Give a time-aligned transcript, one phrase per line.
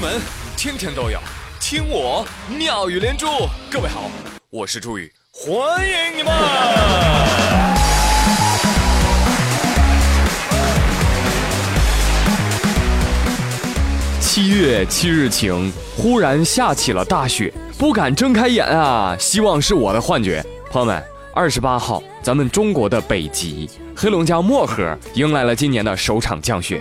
[0.00, 0.18] 门
[0.56, 1.18] 天天都有
[1.60, 2.26] 听我
[2.56, 3.26] 妙语连珠。
[3.70, 4.10] 各位好，
[4.48, 6.32] 我是朱宇，欢迎你们。
[14.22, 19.14] 七月七日晴，忽然下起了大雪，不敢睁开眼啊！
[19.20, 20.42] 希望是我的幻觉。
[20.70, 21.02] 朋友们，
[21.34, 26.80] 二十八号，咱们中国的北极黑龙江漠河迎来了今年的首场降雪。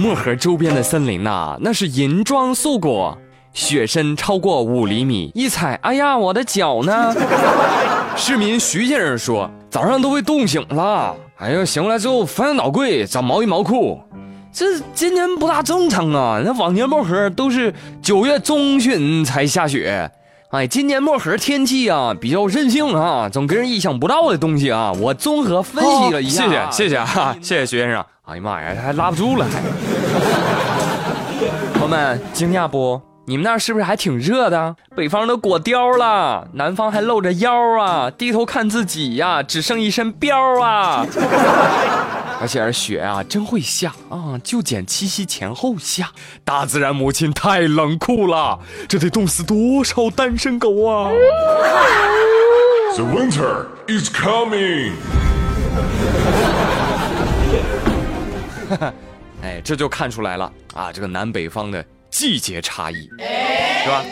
[0.00, 3.18] 漠河周边的森林呐，那是银装素裹，
[3.52, 7.14] 雪深超过五厘米，一踩，哎呀，我的脚呢！
[8.16, 14.00] 市民徐先生说，早上都被冻醒了，哎呦，醒过来之后翻倒柜找毛衣毛裤，
[14.50, 16.40] 这今年不大正常啊！
[16.42, 20.10] 那往年漠河都是九月中旬才下雪，
[20.48, 24.92] 哎，今年漠河天气啊比较任性啊，总给人意想不到的东西啊！
[24.98, 28.02] 我综合分析了一下，谢谢谢谢啊，谢谢徐先生。
[28.30, 29.60] 哎呀妈呀，他还拉不住了，还。
[31.74, 33.00] 朋友们，惊讶不？
[33.26, 34.76] 你们那儿是不是还挺热的？
[34.96, 38.08] 北方都裹貂了，南方还露着腰啊！
[38.10, 41.04] 低头看自己呀，只剩一身膘啊！
[42.40, 46.10] 而且这雪啊，真会下啊，就捡七夕前后下。
[46.44, 51.10] 大自然母亲太冷酷了，这得冻死多少单身狗啊
[52.94, 54.92] ！The winter is coming.
[59.42, 60.92] 哎，这就看出来了啊！
[60.92, 63.08] 这个南北方的季节差异，
[63.82, 64.04] 是吧？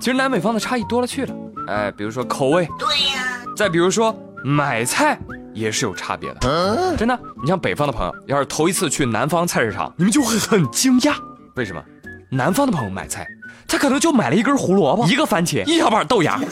[0.00, 1.34] 其实南北方的差异多了去了。
[1.66, 3.42] 哎，比如说口味，对呀。
[3.56, 5.18] 再比如说买菜
[5.52, 7.18] 也是有差别的，真的。
[7.42, 11.16] 你像北方的朋友，要是头一次去南方菜市场，你们就会很惊讶。
[11.56, 11.82] 为什么？
[12.30, 13.26] 南方的朋友买菜。
[13.68, 16.40] 他可能就买了一根胡萝卜，一个番茄，一小把豆芽。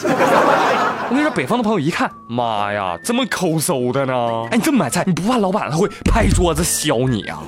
[1.09, 4.13] 我跟你说，北方的朋友一看，妈呀，这么抠搜的呢？
[4.51, 7.39] 哎，你这么买菜，你不怕老板他会拍桌子削你啊？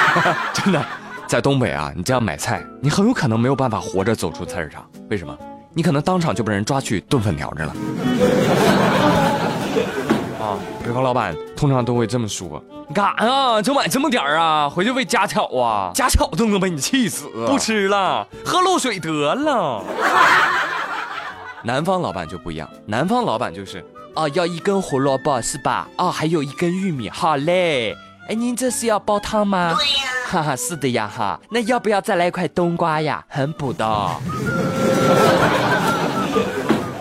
[0.54, 0.82] 真的，
[1.26, 4.82] 在东北啊，你这样买菜，你很有可能没有办法活着走出菜市场。
[5.10, 5.36] 为什么？
[5.74, 7.72] 你可能当场就被人抓去炖粉条去了。
[10.50, 12.62] 啊，北方老板通常都会这么说。
[12.92, 13.62] 干啊！
[13.62, 14.68] 就买这么点儿啊？
[14.68, 15.92] 回去喂家巧啊！
[15.94, 17.28] 家巧都能被你气死！
[17.46, 19.84] 不吃了，喝露水得了。
[21.62, 23.84] 南方老板就不一样，南方老板就是
[24.14, 25.86] 哦，要一根胡萝卜是吧？
[25.98, 27.96] 哦，还有一根玉米，好嘞。
[28.28, 29.76] 哎，您这是要煲汤吗？
[29.78, 30.02] 对呀。
[30.26, 31.38] 哈哈，是的呀哈。
[31.48, 33.24] 那要不要再来一块冬瓜呀？
[33.28, 33.86] 很补的。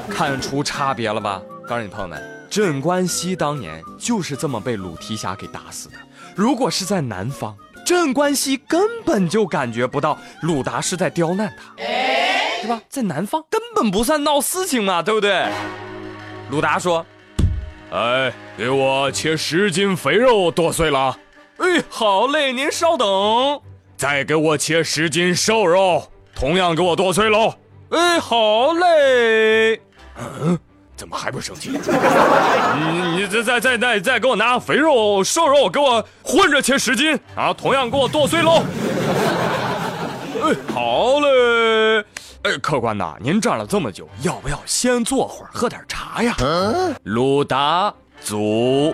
[0.08, 1.42] 看出差别了吧？
[1.68, 2.39] 告诉你朋友们。
[2.50, 5.96] 镇关西当年就是这么被鲁提辖给打死的。
[6.36, 7.56] 如果是在南方，
[7.86, 11.84] 镇关西根本就感觉不到鲁达是在刁难他，
[12.62, 12.82] 是吧？
[12.90, 15.46] 在南方根本不算闹事情嘛，对不对？
[16.50, 17.06] 鲁达说
[17.94, 21.16] ：“哎，给我切十斤肥肉剁碎了。”
[21.58, 23.08] 哎，好嘞，您稍等。
[23.96, 27.54] 再给我切十斤瘦肉，同样给我剁碎喽。
[27.90, 29.82] 哎，好嘞。
[30.42, 30.58] 嗯。
[31.00, 31.70] 怎么还不生气？
[32.92, 37.54] 你你再再再再再给我拿肥肉瘦肉，给我混着切十斤啊！
[37.54, 38.62] 同样给我剁碎喽。
[40.44, 42.04] 哎，好嘞。
[42.44, 46.36] 哎，客官呐，您站了这么久，要不要先坐会儿喝点茶呀？
[47.04, 48.92] 鲁达祖。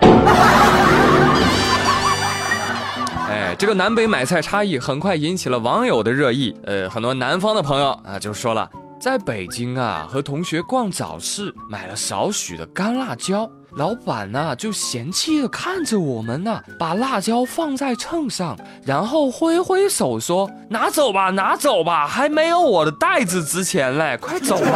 [3.28, 6.56] 哎，这个南北买菜差异很快引起了网友的热议。
[6.64, 8.70] 呃，很多南方的朋友啊就说了。
[8.98, 13.48] 在北京啊，和同学逛早市，买了少许的干辣椒。
[13.76, 24.66] 老板呢就嫌弃的看着我们呢，把辣椒放在秤上，然后挥挥手说：“拿走吧，拿走吧，还没有我的袋子值钱嘞，快走吧，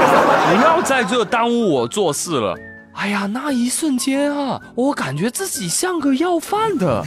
[0.55, 2.55] 不要在这耽误我做事了。”
[2.93, 7.03] 哎呀，那一瞬间啊，我感觉自己像个要饭的。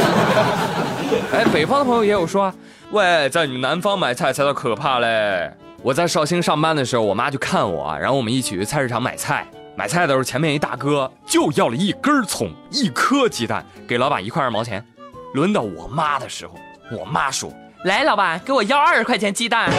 [1.30, 2.50] 哎，北方的朋友也有说
[2.90, 5.52] ：“喂，在你们南方买菜才叫可怕嘞。”
[5.82, 9.46] 我在绍兴上班的时候，我妈就看我，然后我们一起去菜市场买菜。
[9.74, 14.84] 买菜的时候，前面一大哥就要了一根葱、一颗鸡蛋，给老板一块二毛钱。
[15.32, 16.54] 轮到我妈的时候，
[16.92, 17.50] 我妈说
[17.84, 19.70] ：“来，老板，给我要二十块钱鸡蛋。”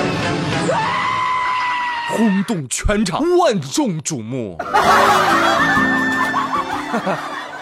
[2.18, 4.58] 轰动全场，万众瞩目。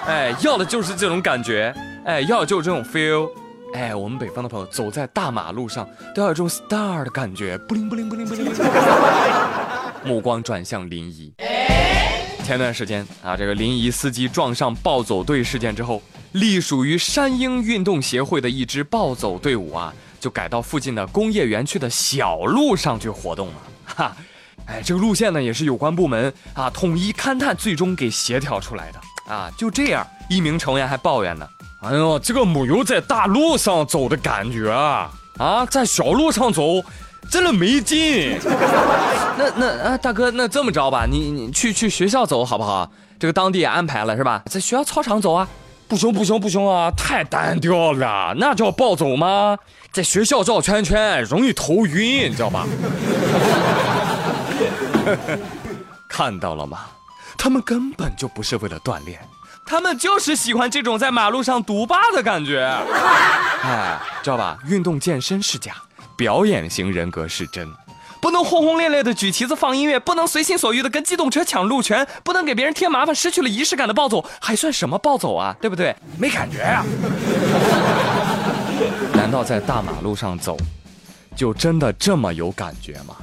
[0.07, 1.75] 哎，要的就是这种感觉，
[2.06, 3.30] 哎，要的就是这种 feel。
[3.74, 8.51] 哎，我们北方的朋友走在大马路上都要有这种 star 的感觉，不灵不灵不灵不灵。
[10.04, 11.31] 目光转向临沂。
[12.44, 16.01] 前段时间啊，这个临沂司机撞上暴走队事件之后，
[16.31, 23.54] 隶属于山鹰运动协会的一支暴走队伍啊，就改到附近的工业园区的小路上去活动了。
[23.86, 24.18] 哈，
[24.66, 29.00] 哎，这个路线呢也是有关部门啊统一勘探，最终给协调出来的。
[29.31, 31.48] 啊，就这样，一名成员还抱怨呢。
[31.81, 35.09] 哎呦，这个没有在大路上走的感觉啊！
[35.37, 36.83] 啊，在小路上走，
[37.31, 38.37] 真的没劲。
[39.37, 42.91] 那那啊，大哥，那这么着吧，你你去去学校走好不好？
[43.17, 44.43] 这个当地也安排了是吧？
[44.47, 45.47] 在学校操场走啊？
[45.87, 49.57] 不行不行不行啊，太单调了，那叫暴走吗？
[49.93, 52.67] 在学校绕圈圈容易头晕，你知道吧？
[56.09, 56.79] 看到了吗？
[57.37, 59.17] 他们根本就不是为了锻炼。
[59.69, 62.60] 他们就是喜欢这种在马路上独霸的感觉，
[63.62, 64.57] 哎，知道吧？
[64.66, 65.75] 运动健身是假，
[66.18, 67.71] 表演型人格是真，
[68.19, 75.56] 不能轰轰烈烈的举旗子放音乐，不能随心所欲的跟机动车抢路权，不能给别人添麻烦，失去了仪式感的暴走，还算什么暴走啊？
[75.62, 75.95] 对不对？
[76.18, 76.83] 没感觉呀？
[79.13, 80.57] 难道在大马路上走，
[81.36, 83.16] 就真的这么有感觉吗？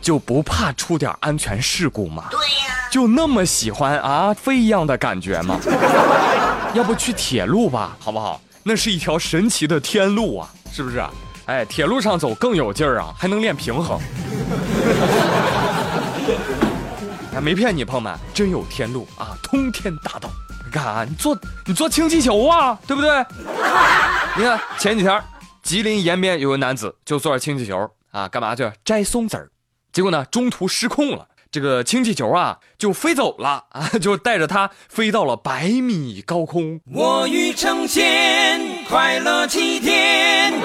[0.00, 2.24] 就不怕出点安全事故吗？
[2.30, 2.76] 对呀。
[2.90, 5.58] 就那么喜欢啊飞一样的感觉吗？
[6.74, 8.40] 要不去铁路吧，好不好？
[8.62, 11.02] 那是一条神奇的天路啊，是不是？
[11.46, 13.98] 哎，铁路上走更有劲儿啊，还能练平衡。
[17.34, 20.28] 哎，没骗你，朋友们，真有天路啊，通天大道。
[20.64, 21.36] 你看啊，你坐
[21.66, 23.10] 你坐氢气球啊，对不对？
[24.36, 25.20] 你看前几天，
[25.62, 29.48] 吉林延边有个男子就坐着氢气球啊，干嘛去摘松子儿，
[29.92, 31.26] 结果呢中途失控了。
[31.52, 36.80] 这个氢气球啊，就飞走了啊，就带着它飞到了百米高空。
[36.92, 40.54] 我欲成仙快乐七天。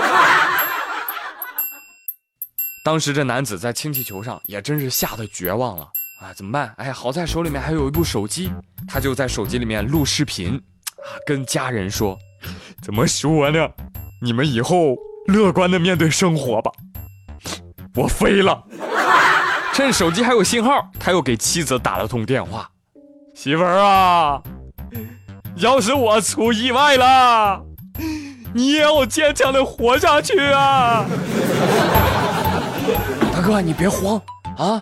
[2.86, 5.90] 当时这男子在氢气球上也真是吓得绝望了
[6.22, 6.32] 啊！
[6.36, 6.72] 怎么办？
[6.78, 8.54] 哎，好在手里面还有一部手机，
[8.88, 10.54] 他就在手机里面录视频，
[10.98, 12.16] 啊，跟家人说
[12.84, 13.68] ：“怎么说呢？
[14.22, 14.96] 你们以后
[15.26, 16.72] 乐观的面对生活吧，
[17.96, 18.64] 我飞了。”
[19.76, 22.70] 趁手机还有信号，他又给妻子打了通电话
[23.36, 24.42] ：“媳妇儿啊，
[25.58, 27.62] 要是我出意外了，
[28.54, 31.06] 你也要坚强的活下去啊！”
[33.34, 34.16] 大哥，你别慌
[34.58, 34.82] 啊！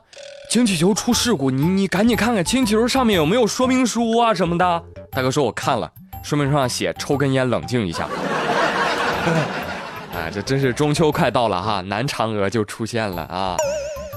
[0.52, 4.84] 氢气球出事故，你你赶紧看看氢气球上面有没有说明书啊什么的。
[5.12, 5.92] 大哥说：“我看了，
[6.22, 8.06] 说明书上写抽根烟冷静一下。
[10.14, 13.58] ”啊，这真是中秋快到了哈，南嫦娥就出现了啊！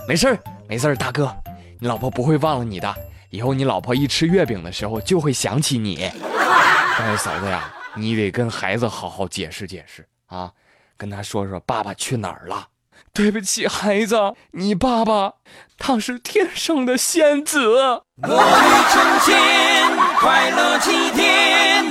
[0.06, 0.38] 没事儿。
[0.68, 1.34] 没事儿，大哥，
[1.78, 2.94] 你老婆不会忘了你的。
[3.30, 6.10] 以后你老婆一吃月饼的时候就会想起你。
[6.98, 10.50] 但是嫂子呀，你得跟孩子好好解释解释啊，
[10.96, 12.66] 跟他说说爸爸去哪儿了。
[13.12, 14.16] 对不起，孩子，
[14.52, 15.34] 你爸爸
[15.78, 17.68] 他是天生的仙子。
[17.68, 21.86] 我欲成仙，快乐七天。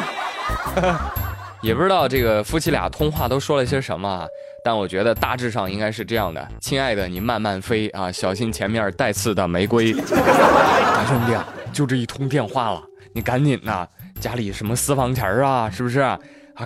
[1.62, 4.28] 也不知道这个夫妻俩通话都说了些什么，
[4.66, 9.94] 但我觉得大致上应该是这样的：亲爱的，你慢慢飞啊，小心前面带刺的玫瑰。
[10.10, 12.82] 大兄弟啊，就这一通电话了，
[13.14, 13.88] 你赶紧呐，
[14.20, 16.18] 家里什么私房钱啊，是不是啊？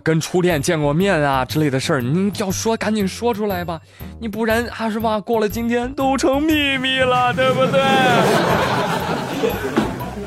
[0.01, 3.77] 跟初恋见过面啊之类的事儿，你要说赶紧说出来吧，
[4.21, 5.19] 你不然啊是吧？
[5.19, 7.81] 过了今天都成秘密了，对不对？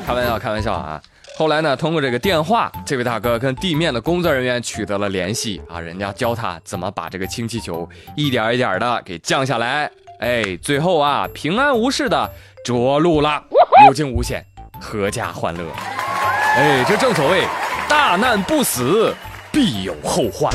[0.05, 1.01] 开玩笑，开玩笑啊。
[1.35, 9.89] 后来呢，通过这个电话，这位大哥跟地面的工作人员取得了联系啊，人家教他怎么把这个氢气球一点一点的给降下来，
[10.19, 12.29] 哎，最后啊平安无事的
[12.63, 13.43] 着陆了，
[13.87, 14.45] 有惊无险，
[14.79, 15.63] 阖家欢乐。
[16.55, 17.47] 哎，这正所谓
[17.89, 19.15] 大难不死，
[19.51, 20.51] 必有后患。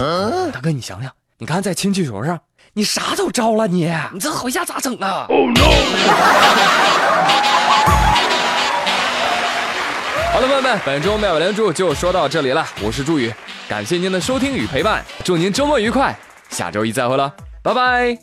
[0.53, 2.39] 大哥，你想想，你看在氢气球上，
[2.75, 5.63] 你啥都招了，你你这回家咋整啊？Oh no！
[10.59, 12.67] 友们，本周妙语连珠就说到这里了。
[12.83, 13.33] 我是朱宇，
[13.69, 16.19] 感谢您的收听与陪伴，祝您周末愉快，
[16.51, 18.19] 下周一再会了，拜拜。